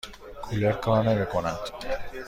[0.47, 1.57] کولر کار نمی کند.